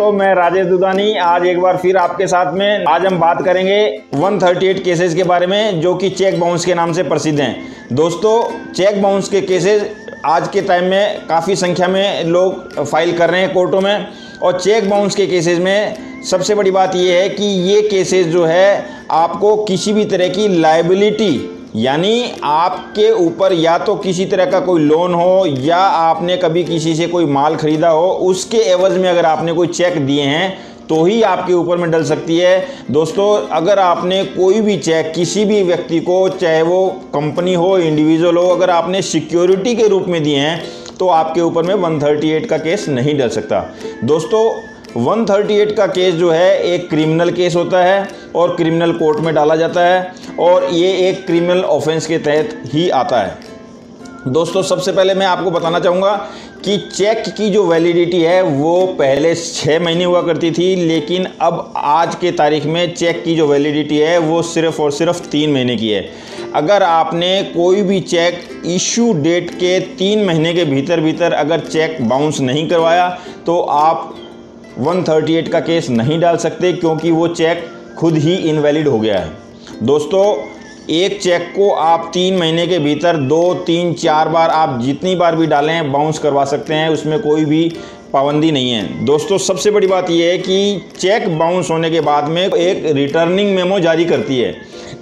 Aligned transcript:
दोस्तों, 0.00 0.12
मैं 0.12 0.34
राजेश 0.34 0.66
दुदानी। 0.66 1.14
आज 1.14 1.44
एक 1.46 1.58
बार 1.60 1.76
फिर 1.76 1.96
आपके 1.96 2.26
साथ 2.26 2.52
में 2.52 2.84
आज 2.88 3.04
हम 3.06 3.18
बात 3.20 3.42
करेंगे 3.44 3.80
138 4.16 4.78
केसेस 4.84 5.14
के 5.14 5.22
बारे 5.22 5.46
में, 5.46 5.80
जो 5.80 5.94
कि 5.94 6.08
चेक 6.10 6.38
बाउंस 6.40 6.64
के 6.64 6.74
नाम 6.74 6.92
से 6.92 7.02
प्रसिद्ध 7.02 7.38
हैं। 7.40 7.86
दोस्तों 7.92 8.72
चेक 8.72 9.02
बाउंस 9.02 9.28
के 9.28 9.40
केसेस 9.40 9.82
आज 10.26 10.48
के 10.48 10.62
टाइम 10.62 10.84
में 10.84 11.26
काफ़ी 11.28 11.56
संख्या 11.56 11.88
में 11.88 12.24
लोग 12.24 12.84
फ़ाइल 12.84 13.16
कर 13.18 13.30
रहे 13.30 13.40
हैं 13.40 13.52
कोर्टों 13.52 13.80
में। 13.80 14.06
और 14.42 14.60
चेक 14.60 14.88
बाउंस 14.90 15.14
के 15.14 15.26
केसेस 15.26 15.58
में 15.58 16.22
सबसे 16.30 16.54
बड़ी 16.54 16.70
बात 16.70 16.96
यह 16.96 17.20
है 17.20 17.28
कि 17.28 17.44
ये 17.44 17.82
केसेस 17.82 18.26
जो 18.26 18.44
है, 18.44 18.84
आपको 19.10 19.56
किसी 19.64 19.92
भी 19.92 20.04
तरह 20.04 20.28
की 20.28 20.48
लाइबिलिटी 20.60 21.32
यानी 21.76 22.32
आपके 22.44 23.10
ऊपर 23.16 23.52
या 23.52 23.76
तो 23.78 23.94
किसी 23.96 24.24
तरह 24.26 24.46
का 24.46 24.60
कोई 24.60 24.82
लोन 24.82 25.14
हो 25.14 25.44
या 25.46 25.76
आपने 25.76 26.36
कभी 26.36 26.64
किसी 26.64 26.94
से 26.94 27.06
कोई 27.06 27.24
माल 27.26 27.56
खरीदा 27.56 27.88
हो, 27.88 28.08
उसके 28.08 28.58
एवज 28.70 28.96
में 28.98 29.08
अगर 29.10 29.26
आपने 29.26 29.52
कोई 29.52 29.66
चेक 29.68 29.98
दिए 30.06 30.22
हैं 30.22 30.58
तो 30.88 31.02
ही 31.04 31.20
आपके 31.22 31.52
ऊपर 31.52 31.76
में 31.76 31.90
डल 31.90 32.04
सकती 32.04 32.36
है। 32.38 32.84
दोस्तों, 32.90 33.26
अगर 33.48 33.78
आपने 33.78 34.22
कोई 34.26 34.60
भी 34.60 34.76
चेक 34.78 35.12
किसी 35.14 35.44
भी 35.44 35.62
व्यक्ति 35.62 36.00
को, 36.00 36.28
चाहे 36.30 36.62
वो 36.62 36.86
कंपनी 37.14 37.54
हो 37.54 37.76
इंडिविजुअल 37.78 38.36
हो, 38.36 38.46
अगर 38.46 38.70
आपने 38.70 39.02
सिक्योरिटी 39.02 39.74
के 39.76 39.86
रूप 39.88 40.08
में 40.08 40.22
दिए 40.22 40.38
हैं 40.38 40.62
तो 40.98 41.08
आपके 41.08 41.40
ऊपर 41.40 41.62
में 41.64 41.74
138 41.74 42.46
का 42.46 42.56
केस 42.58 42.88
नहीं 42.88 43.16
डल 43.18 43.28
सकता। 43.28 43.60
दोस्तों 44.04 44.42
138 44.96 45.72
का 45.72 45.86
केस 45.86 46.14
जो 46.14 46.30
है, 46.30 46.58
एक 46.64 46.88
क्रिमिनल 46.90 47.30
केस 47.30 47.56
होता 47.56 47.82
है 47.84 48.08
और 48.36 48.54
क्रिमिनल 48.56 48.92
कोर्ट 48.92 49.20
में 49.20 49.34
डाला 49.34 49.56
जाता 49.56 49.80
है 49.80 50.12
और 50.40 50.68
ये 50.72 50.92
एक 51.08 51.24
क्रिमिनल 51.26 51.60
ऑफेंस 51.60 52.06
के 52.06 52.18
तहत 52.18 52.62
ही 52.66 52.88
आता 52.90 53.20
है। 53.20 53.38
दोस्तों, 54.28 54.62
सबसे 54.62 54.92
पहले 54.92 55.14
मैं 55.14 55.26
आपको 55.26 55.50
बताना 55.50 55.80
चाहूँगा 55.80 56.14
कि 56.64 56.76
चेक 56.94 57.22
की 57.28 57.48
जो 57.50 57.64
वैलिडिटी 57.66 58.20
है, 58.20 58.42
वो 58.42 58.86
पहले 58.98 59.34
छः 59.34 59.78
महीने 59.80 60.04
हुआ 60.04 60.22
करती 60.22 60.50
थी, 60.50 60.74
लेकिन 60.76 61.26
अब 61.40 61.72
आज 61.76 62.14
के 62.14 62.30
तारीख 62.32 62.64
में 62.64 62.94
चेक 62.94 63.22
की 63.24 63.36
जो 63.36 63.46
वैलिडिटी 63.46 63.98
है, 63.98 64.18
वो 64.18 64.42
सिर्फ़ 64.42 64.82
और 64.82 64.92
सिर्फ़ 64.92 65.20
तीन 65.28 65.52
महीने 65.52 65.76
की 65.76 65.90
है। 65.90 66.08
अगर 66.54 66.82
आपने 66.82 67.42
कोई 67.54 67.82
भी 67.82 68.00
चेक 68.00 68.62
इशू 68.66 69.12
डेट 69.12 69.50
के 69.50 69.78
तीन 69.98 70.24
महीने 70.24 70.54
के 70.54 70.64
भीतर 70.64 71.00
भीतर 71.00 71.32
अगर 71.32 71.60
चेक 71.62 71.96
बाउंस 72.08 72.40
नहीं 72.40 72.68
करवाया 72.68 73.08
तो 73.46 73.60
आप 73.60 74.14
138 74.80 75.48
का 75.48 75.60
केस 75.60 75.88
नहीं 75.90 76.18
डाल 76.20 76.36
सकते 76.36 76.72
क्योंकि 76.72 77.10
वो 77.10 77.28
चेक 77.28 77.64
खुद 77.98 78.16
ही 78.16 78.34
इनवैलिड 78.34 78.88
हो 78.88 78.98
गया 79.00 79.18
है। 79.18 79.32
दोस्तों 79.82 80.22
एक 80.92 81.20
चेक 81.22 81.42
को 81.56 81.70
आप 81.70 82.10
तीन 82.14 82.36
महीने 82.38 82.66
के 82.66 82.78
भीतर 82.78 83.16
दो, 83.16 83.54
तीन, 83.56 83.92
चार 83.94 84.28
बार 84.28 84.50
आप 84.50 84.80
जितनी 84.80 85.14
बार 85.16 85.36
भी 85.36 85.46
डालें 85.46 85.92
बाउंस 85.92 86.18
करवा 86.18 86.44
सकते 86.44 86.74
हैं, 86.74 86.88
उसमें 86.88 87.18
कोई 87.20 87.44
भी 87.44 87.62
पाबंदी 88.12 88.50
नहीं 88.52 88.70
है। 88.70 89.04
दोस्तों, 89.04 89.38
सबसे 89.38 89.70
बड़ी 89.70 89.86
बात 89.86 90.10
यह 90.10 90.30
है 90.30 90.38
कि 90.38 90.90
चेक 90.98 91.28
बाउंस 91.38 91.70
होने 91.70 91.90
के 91.90 92.00
बाद 92.00 92.28
में 92.28 92.42
एक 92.42 92.84
रिटर्निंग 92.86 93.54
मेमो 93.54 93.78
जारी 93.80 94.04
करती 94.04 94.38
है, 94.38 94.54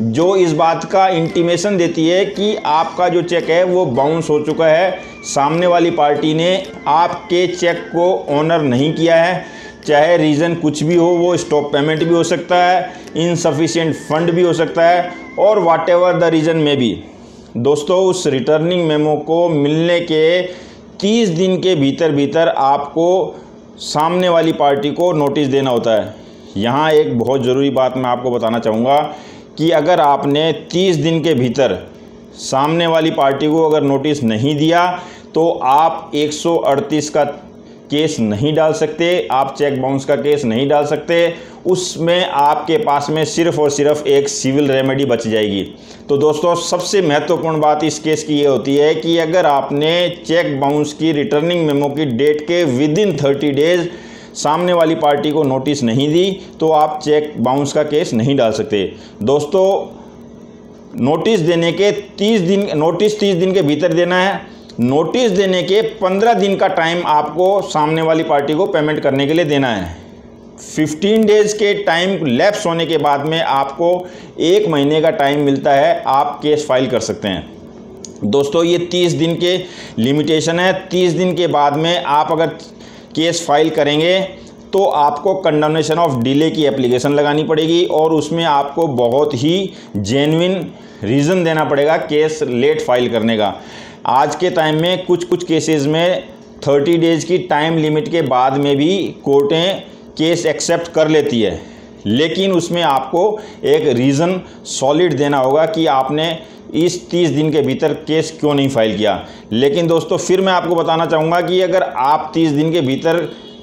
जो 0.02 0.34
इस 0.36 0.52
बात 0.52 0.84
का 0.84 1.08
इंटीमेशन 1.08 1.76
देती 1.76 2.06
है 2.08 2.24
कि 2.24 2.54
आपका 2.56 3.08
जो 3.08 3.22
चेक 3.22 3.48
है, 3.50 3.62
वो 3.64 3.84
बाउंस 3.86 4.28
हो 4.30 4.40
चुका 4.40 4.66
है। 4.66 4.98
सामने 5.24 5.66
वाली 5.66 5.90
पार्टी 5.90 6.34
ने 6.34 6.62
आपके 6.86 7.46
चेक 7.46 7.78
को 7.94 8.12
ऑनर 8.30 8.62
नहीं 8.62 8.92
किया 8.94 9.16
है। 9.16 9.44
चाहे 9.86 10.16
रीज़न 10.16 10.54
कुछ 10.54 10.82
भी 10.82 10.94
हो, 10.94 11.06
वो 11.06 11.36
स्टॉप 11.36 11.72
पेमेंट 11.72 12.04
भी 12.04 12.14
हो 12.14 12.22
सकता 12.24 12.56
है 12.56 12.92
इनसफिशियंट 13.16 13.94
फंड 13.94 14.30
भी 14.30 14.42
हो 14.42 14.52
सकता 14.52 14.88
है 14.88 15.26
और 15.38 15.58
वाट 15.58 15.88
एवर 15.88 16.18
द 16.18 16.24
रीज़न 16.24 16.56
में 16.56 16.76
भी 16.76 16.90
दोस्तों, 17.56 17.98
उस 18.00 18.26
रिटर्निंग 18.26 18.86
मेमो 18.88 19.16
को 19.26 19.48
मिलने 19.48 20.00
के 20.02 20.42
30 20.98 21.28
दिन 21.28 21.56
के 21.60 21.74
भीतर 21.74 22.12
भीतर 22.12 22.48
आपको 22.48 23.34
सामने 23.80 24.28
वाली 24.28 24.52
पार्टी 24.54 24.90
को 24.90 25.12
नोटिस 25.12 25.48
देना 25.48 25.70
होता 25.70 25.94
है। 25.94 26.14
यहाँ 26.56 26.90
एक 26.92 27.18
बहुत 27.18 27.42
ज़रूरी 27.42 27.70
बात 27.70 27.96
मैं 27.96 28.10
आपको 28.10 28.30
बताना 28.30 28.58
चाहूँगा 28.58 28.98
कि 29.58 29.70
अगर 29.70 30.00
आपने 30.00 30.52
30 30.72 30.96
दिन 30.96 31.22
के 31.22 31.34
भीतर 31.34 31.78
सामने 32.40 32.86
वाली 32.86 33.10
पार्टी 33.10 33.48
को 33.48 33.64
अगर 33.64 33.82
नोटिस 33.82 34.22
नहीं 34.24 34.56
दिया 34.56 34.86
तो 35.34 35.48
आप 35.64 36.10
138 36.16 37.08
का 37.08 37.24
केस 37.90 38.16
नहीं 38.20 38.54
डाल 38.54 38.72
सकते, 38.72 39.28
आप 39.30 39.54
चेक 39.58 39.80
बाउंस 39.82 40.04
का 40.04 40.16
केस 40.16 40.44
नहीं 40.44 40.68
डाल 40.68 40.86
सकते, 40.86 41.34
उसमें 41.66 42.24
आपके 42.24 42.76
पास 42.78 43.06
में 43.10 43.24
सिर्फ़ 43.24 43.60
और 43.60 43.70
सिर्फ़ 43.70 44.06
एक 44.08 44.28
सिविल 44.28 44.70
रेमेडी 44.70 45.04
बच 45.04 45.26
जाएगी। 45.26 45.62
तो 46.08 46.16
दोस्तों, 46.16 46.54
सबसे 46.54 47.02
महत्वपूर्ण 47.02 47.60
बात 47.60 47.84
इस 47.84 47.98
केस 47.98 48.24
की 48.24 48.34
ये 48.34 48.46
होती 48.46 48.76
है 48.76 48.94
कि 48.94 49.16
अगर 49.18 49.46
आपने 49.46 50.08
चेक 50.26 50.60
बाउंस 50.60 50.92
की 50.92 51.12
रिटर्निंग 51.12 51.66
मेमो 51.66 51.88
की 51.88 52.04
डेट 52.06 52.40
के 52.42 52.62
विद 52.64 52.98
इन 52.98 53.16
थर्टी 53.16 53.50
डेज़ 53.52 53.88
सामने 54.34 54.72
वाली 54.72 54.94
पार्टी 54.94 55.30
को 55.30 55.42
नोटिस 55.42 55.82
नहीं 55.82 56.08
दी 56.08 56.30
तो 56.60 56.70
आप 56.70 57.00
चेक 57.04 57.32
बाउंस 57.38 57.72
का 57.72 57.82
केस 57.82 58.12
नहीं 58.14 58.36
डाल 58.36 58.52
सकते। 58.52 58.84
दोस्तों, 59.22 59.64
नोटिस 61.00 61.40
देने 61.40 61.72
के 61.72 61.90
30 62.18 62.40
दिन, 62.40 62.68
नोटिस 62.74 63.18
30 63.20 63.34
दिन 63.36 63.52
के 63.54 63.62
भीतर 63.62 63.92
देना 63.92 64.16
है 64.16 64.40
नोटिस 64.78 65.30
देने 65.30 65.62
के 65.62 65.80
पंद्रह 66.00 66.34
दिन 66.34 66.54
का 66.56 66.66
टाइम 66.68 67.02
आपको 67.06 67.60
सामने 67.62 68.02
वाली 68.02 68.22
पार्टी 68.24 68.54
को 68.54 68.66
पेमेंट 68.66 69.00
करने 69.00 69.26
के 69.26 69.32
लिए 69.32 69.44
देना 69.44 69.68
है। 69.68 69.96
फिफ्टीन 70.58 71.24
डेज़ 71.26 71.56
के 71.58 71.72
टाइम 71.84 72.24
लैप्स 72.26 72.66
होने 72.66 72.86
के 72.86 72.98
बाद 72.98 73.26
में 73.26 73.40
आपको 73.40 73.90
एक 74.40 74.68
महीने 74.68 75.00
का 75.00 75.10
टाइम 75.12 75.40
मिलता 75.40 75.72
है, 75.72 76.02
आप 76.06 76.38
केस 76.42 76.66
फ़ाइल 76.68 76.86
कर 76.86 77.00
सकते 77.00 77.28
हैं। 77.28 77.50
दोस्तों, 78.24 78.64
ये 78.64 78.78
तीस 78.86 79.12
दिन 79.14 79.34
के 79.36 79.56
लिमिटेशन 79.98 80.60
है। 80.60 80.72
तीस 80.88 81.12
दिन 81.12 81.34
के 81.36 81.46
बाद 81.48 81.76
में 81.76 82.04
आप 82.04 82.32
अगर 82.32 82.46
केस 83.16 83.44
फ़ाइल 83.46 83.70
करेंगे 83.70 84.18
तो 84.72 84.84
आपको 84.84 85.34
कंडोनेशन 85.34 85.98
ऑफ़ 85.98 86.22
डिले 86.22 86.50
की 86.50 86.64
एप्लीकेशन 86.66 87.12
लगानी 87.12 87.44
पड़ेगी 87.44 87.84
और 87.86 88.12
उसमें 88.12 88.44
आपको 88.46 88.86
बहुत 88.96 89.34
ही 89.34 89.72
जेनविन 89.98 90.54
रीज़न 91.04 91.42
देना 91.44 91.64
पड़ेगा 91.64 91.96
केस 91.96 92.42
लेट 92.42 92.80
फ़ाइल 92.80 93.08
करने 93.08 93.36
का। 93.36 93.54
आज 94.06 94.34
के 94.36 94.50
टाइम 94.50 94.80
में 94.82 95.04
कुछ 95.06 95.24
कुछ 95.24 95.44
केसेस 95.44 95.86
में 95.86 96.22
थर्टी 96.62 96.96
डेज़ 96.98 97.26
की 97.26 97.38
टाइम 97.48 97.76
लिमिट 97.78 98.08
के 98.08 98.22
बाद 98.22 98.56
में 98.56 98.76
भी 98.76 98.96
कोर्टें 99.24 99.80
केस 100.18 100.44
एक्सेप्ट 100.46 100.92
कर 100.92 101.08
लेती 101.08 101.40
है। 101.42 101.60
लेकिन 102.06 102.52
उसमें 102.52 102.82
आपको 102.82 103.40
एक 103.66 103.86
रीज़न 103.88 104.40
सॉलिड 104.66 105.16
देना 105.16 105.38
होगा 105.38 105.66
कि 105.66 105.86
आपने 105.86 106.38
इस 106.76 107.00
तीस 107.10 107.30
दिन 107.30 107.52
के 107.52 107.60
भीतर 107.62 107.92
केस 108.06 108.36
क्यों 108.40 108.54
नहीं 108.54 108.68
फ़ाइल 108.68 108.96
किया। 108.96 109.24
लेकिन 109.52 109.86
दोस्तों, 109.86 110.16
फिर 110.18 110.40
मैं 110.40 110.52
आपको 110.52 110.74
बताना 110.74 111.06
चाहूँगा 111.06 111.40
कि 111.40 111.60
अगर 111.60 111.82
आप 111.82 112.30
तीस 112.34 112.50
दिन 112.50 112.72
के 112.72 112.80
भीतर 112.80 113.16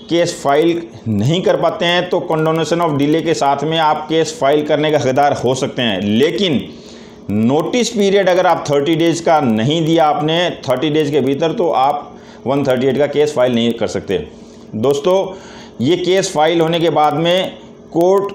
केस 0.10 0.40
फ़ाइल 0.44 0.82
नहीं 1.08 1.42
कर 1.42 1.56
पाते 1.56 1.86
हैं 1.86 2.10
तो 2.10 2.20
कंडोनेशन 2.22 2.82
ऑफ़ 2.82 2.98
डिले 2.98 3.22
के 3.22 3.34
साथ 3.34 3.64
में 3.64 3.78
आप 3.80 4.06
केस 4.10 4.38
फ़ाइल 4.40 4.66
करने 4.66 4.92
का 4.92 4.98
हकदार 5.00 5.34
हो 5.36 5.56
सकते 5.56 5.82
हैं। 5.82 6.02
लेकिन 6.02 6.60
नोटिस 7.30 7.90
पीरियड 7.90 8.28
अगर 8.30 8.46
आप 8.46 8.64
30 8.66 8.96
डेज़ 8.96 9.24
का 9.24 9.40
नहीं 9.42 9.86
दिया 9.86 10.06
आपने 10.06 10.36
30 10.62 10.92
डेज़ 10.94 11.12
के 11.12 11.22
भीतर 11.22 11.54
तो 11.54 11.70
आप 11.70 12.12
138 12.48 12.98
का 12.98 13.08
केस 13.08 13.34
फ़ाइल 13.36 13.56
नहीं 13.56 13.72
कर 13.74 13.88
सकते। 13.88 14.18
दोस्तों, 14.76 15.16
ये 15.82 15.98
केस 15.98 16.32
फ़ाइल 16.34 16.62
होने 16.62 16.80
के 16.80 16.90
बाद 16.90 17.14
में 17.14 17.58
कोर्ट 17.94 18.34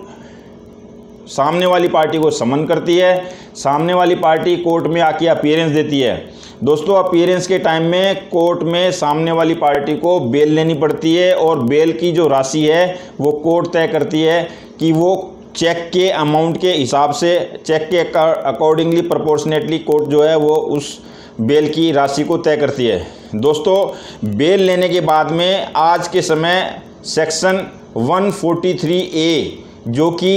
सामने 1.29 1.67
वाली 1.67 1.89
पार्टी 1.89 2.19
को 2.19 2.31
समन 2.31 2.65
करती 2.67 2.97
है, 2.97 3.25
सामने 3.55 3.95
वाली 3.95 4.15
पार्टी 4.17 4.57
कोर्ट 4.57 4.87
में 4.87 5.01
आके 5.01 5.27
अपीयरेंस 5.29 5.73
देती 5.73 6.01
है। 6.01 6.17
दोस्तों 6.65 6.97
अपीयरेंस 6.97 7.47
के 7.47 7.59
टाइम 7.59 7.83
में 7.83 8.29
कोर्ट 8.29 8.63
में 8.63 8.91
सामने 8.93 9.33
वाली 9.33 9.55
पार्टी 9.57 9.97
को 9.97 10.21
बेल 10.31 10.55
लेनी 10.55 10.75
पड़ती 10.75 11.15
है 11.17 11.35
और 11.35 11.63
बेल 11.65 11.93
की 11.93 12.13
जो 12.13 12.29
राशि 12.29 12.67
है, 12.67 12.99
वो 13.21 13.33
कोर्ट 13.35 13.73
तय 13.73 13.87
करती 13.89 14.23
है 14.23 14.49
कि 14.81 14.93
वो 14.93 15.17
चेक 15.57 15.79
के 15.93 16.09
अमाउंट 16.11 16.61
के 16.61 16.73
हिसाब 16.73 17.13
से 17.13 17.31
चेक 17.67 17.89
के 17.91 17.99
अकॉर्डिंगली 17.99 19.01
प्रोपोर्शनेटली 19.03 19.79
कोर्ट 19.79 20.09
जो 20.09 20.23
है 20.23 20.37
वो 20.37 20.55
उस 20.77 20.99
बेल 21.41 21.69
की 21.69 21.91
राशि 21.93 22.25
को 22.25 22.37
तय 22.39 22.57
करती 22.57 22.87
है। 22.87 23.07
दोस्तों 23.35 24.37
बेल 24.37 24.63
लेने 24.63 24.89
के 24.89 25.01
बाद 25.01 25.31
में 25.31 25.73
आज 25.77 26.09
के 26.09 26.23
समय 26.23 26.83
सेक्शन 27.07 27.67
143 27.99 29.01
ए 29.15 29.59
जो 29.89 30.11
कि 30.13 30.35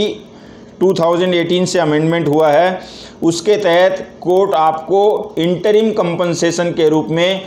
2018 0.83 1.65
से 1.65 1.79
अमेंडमेंट 1.79 2.27
हुआ 2.27 2.51
है, 2.51 2.79
उसके 3.23 3.57
तहत 3.57 4.07
कोर्ट 4.21 4.53
आपको 4.53 5.35
इंटरिम 5.37 5.91
कंपनसेशन 5.91 6.71
के 6.71 6.89
रूप 6.89 7.07
में 7.09 7.41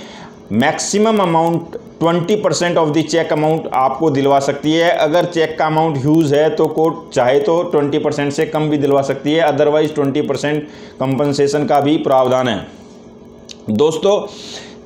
maximum 0.53 1.19
amount 1.19 1.77
twenty 2.01 2.35
percent 2.37 2.77
of 2.79 2.91
the 2.91 3.03
cheque 3.03 3.33
amount 3.33 3.69
आपको 3.75 4.11
दिलवा 4.11 4.39
सकती 4.41 4.73
है। 4.73 4.91
अगर 4.91 5.25
चेक 5.27 5.57
का 5.59 5.67
अमाउंट 5.67 5.97
ह्यूज 5.99 6.33
है 6.35 6.49
तो 6.51 6.67
कोर्ट 6.69 7.15
चाहे 7.15 7.39
तो 7.41 7.63
ट्वेंटी 7.63 7.99
परसेंट 7.99 8.33
से 8.33 8.47
कम 8.47 8.69
भी 8.71 8.79
दिलवा 8.79 9.03
सकती 9.03 9.33
है। 9.33 9.41
अदरवाइज़ 9.43 9.93
ट्वेंटी 9.95 10.23
परसेंट 10.23 10.63
कंपनसेशन 11.01 11.67
का 11.67 11.81
भी 11.81 11.97
प्रावधान 11.99 12.49
है। 12.49 12.67
दोस्तों, 13.71 14.21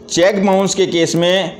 चेक 0.06 0.44
बाउंस 0.46 0.74
के 0.74 0.86
केस 0.86 1.14
में 1.16 1.56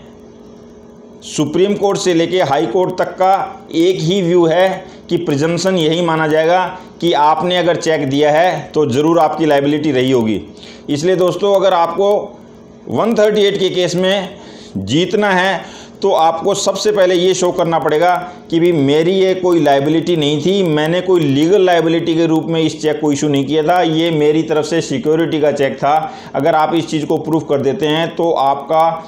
सुप्रीम 1.27 1.75
कोर्ट 1.75 1.99
से 1.99 2.15
लेके 2.15 2.41
हाई 2.43 2.67
कोर्ट 2.67 2.99
तक 2.99 3.15
का 3.15 3.35
एक 3.77 4.01
ही 4.01 4.21
व्यू 4.23 4.47
है 4.47 4.69
कि 5.09 5.17
प्रिजम्पन 5.19 5.77
यही 5.77 6.03
माना 6.03 6.27
जाएगा 6.29 6.67
कि 7.01 7.13
आपने 7.13 7.57
अगर 7.57 7.77
चेक 7.77 8.09
दिया 8.11 8.33
है 8.33 8.61
तो 8.75 8.87
ज़रूर 8.91 9.19
आपकी 9.19 9.47
लाइबिलिटी 9.47 9.93
रही 9.93 10.11
होगी। 10.11 10.43
इसलिए 10.91 11.17
दोस्तों, 11.17 11.55
अगर 11.55 11.75
आपको 11.75 12.37
138 12.87 13.59
के 13.59 13.69
केस 13.71 13.95
में 13.95 14.37
जीतना 14.79 15.31
है 15.31 15.79
तो 16.03 16.11
आपको 16.13 16.55
सबसे 16.55 16.93
पहले 16.93 17.15
ये 17.15 17.33
शो 17.35 17.51
करना 17.53 17.79
पड़ेगा 17.79 18.15
कि 18.51 18.61
भी 18.61 18.73
मेरी 18.73 19.13
ये 19.13 19.35
कोई 19.35 19.61
लाइबिलिटी 19.61 20.17
नहीं 20.17 20.41
थी, 20.43 20.63
मैंने 20.63 21.01
कोई 21.01 21.21
लीगल 21.21 21.65
लाइबिलिटी 21.67 22.15
के 22.15 22.27
रूप 22.27 22.45
में 22.45 22.61
इस 22.61 22.81
चेक 22.83 23.01
को 23.01 23.11
इशू 23.13 23.29
नहीं 23.29 23.45
किया 23.47 23.63
था, 23.63 23.81
ये 23.83 24.11
मेरी 24.11 24.43
तरफ़ 24.43 24.67
से 24.67 24.81
सिक्योरिटी 24.81 25.41
का 25.41 25.53
चेक 25.53 25.77
था। 25.77 26.13
अगर 26.35 26.55
आप 26.55 26.75
इस 26.75 26.89
चीज़ 26.89 27.07
को 27.07 27.19
प्रूफ 27.19 27.47
कर 27.49 27.61
देते 27.61 27.87
हैं 27.87 28.15
तो 28.17 28.31
आपका 28.33 29.05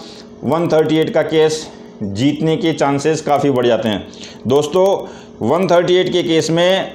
138 0.46 1.10
का 1.10 1.22
केस 1.24 1.66
जीतने 2.02 2.56
के 2.56 2.72
चांसेस 2.72 3.20
काफ़ी 3.22 3.50
बढ़ 3.50 3.66
जाते 3.66 3.88
हैं। 3.88 4.06
दोस्तों 4.48 4.86
138 5.48 6.10
के 6.10 6.22
केस 6.22 6.50
में 6.50 6.92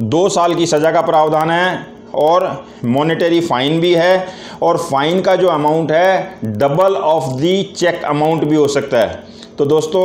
दो 0.00 0.28
साल 0.28 0.54
की 0.54 0.66
सज़ा 0.66 0.90
का 0.92 1.00
प्रावधान 1.02 1.50
है 1.50 1.95
और 2.18 2.46
मॉनेटरी 2.86 3.40
फ़ाइन 3.42 3.80
भी 3.80 3.92
है 3.94 4.26
और 4.62 4.76
फ़ाइन 4.80 5.20
का 5.22 5.36
जो 5.36 5.48
अमाउंट 5.48 5.92
है 5.92 6.38
double 6.44 6.96
of 6.96 7.28
the 7.32 7.62
cheque 7.76 8.02
amount 8.04 8.44
भी 8.44 8.56
हो 8.56 8.66
सकता 8.68 8.98
है। 8.98 9.22
तो 9.58 9.64
दोस्तों, 9.66 10.04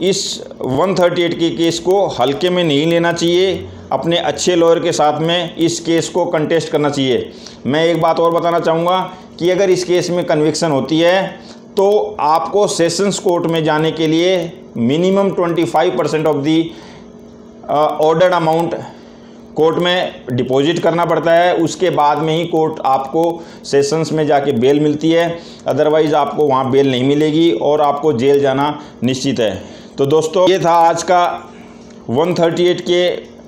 इस 0.00 0.20
138 0.62 1.34
के 1.34 1.50
केस 1.50 1.78
को 1.80 2.06
हल्के 2.18 2.50
में 2.50 2.62
नहीं 2.64 2.86
लेना 2.86 3.12
चाहिए। 3.12 3.68
अपने 3.92 4.16
अच्छे 4.18 4.54
लॉयर 4.56 4.78
के 4.78 4.92
साथ 4.92 5.20
में 5.20 5.56
इस 5.56 5.78
केस 5.80 6.08
को 6.08 6.24
कंटेस्ट 6.26 6.72
करना 6.72 6.90
चाहिए। 6.90 7.30
मैं 7.66 7.84
एक 7.84 8.00
बात 8.00 8.20
और 8.20 8.32
बताना 8.32 8.60
चाहूँगा 8.60 9.00
कि 9.38 9.50
अगर 9.50 9.70
इस 9.70 9.84
केस 9.84 10.10
में 10.10 10.24
कन्विक्सन 10.26 10.70
होती 10.70 10.98
है 11.00 11.26
तो 11.76 12.16
आपको 12.20 12.66
सेशंस 12.66 13.18
कोर्ट 13.18 13.46
में 13.46 13.62
जाने 13.64 13.90
के 13.92 14.06
लिए 14.06 14.30
minimum 14.76 15.30
25 15.32 15.90
percent 15.98 16.26
of 16.26 16.36
the 16.36 16.60
ordered 17.70 18.32
amount 18.34 18.74
court 19.58 19.76
में 19.76 20.24
डिपॉजिट 20.32 20.78
करना 20.78 21.04
पड़ता 21.04 21.32
है। 21.32 21.54
उसके 21.56 21.90
बाद 21.90 22.18
में 22.18 22.36
ही 22.36 22.44
कोर्ट 22.44 22.80
आपको 22.86 23.42
सेशंस 23.64 24.12
में 24.12 24.26
जाके 24.26 24.52
बेल 24.52 24.80
मिलती 24.80 25.10
है। 25.10 25.38
अदरवाइज़ 25.66 26.14
आपको 26.14 26.46
वहाँ 26.46 26.70
बेल 26.70 26.90
नहीं 26.90 27.04
मिलेगी 27.04 27.50
और 27.52 27.80
आपको 27.80 28.12
जेल 28.12 28.40
जाना 28.40 28.82
निश्चित 29.02 29.40
है। 29.40 29.64
तो 29.98 30.06
दोस्तों, 30.06 30.50
ये 30.50 30.58
था 30.58 30.70
आज 30.70 31.02
का 31.02 31.50
138 32.10 32.80
के 32.80 33.02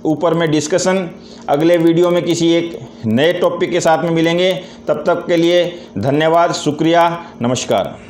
ऊपर 0.04 0.34
में 0.34 0.50
डिस्कशन। 0.50 1.10
अगले 1.48 1.76
वीडियो 1.76 2.10
में 2.10 2.22
किसी 2.22 2.52
एक 2.52 2.78
नए 3.06 3.32
टॉपिक 3.32 3.70
के 3.70 3.80
साथ 3.80 4.04
में 4.04 4.10
मिलेंगे। 4.10 4.52
तब 4.88 5.04
तक 5.06 5.26
के 5.26 5.36
लिए 5.36 5.64
धन्यवाद, 5.98 6.52
शुक्रिया, 6.52 7.24
नमस्कार। 7.42 8.09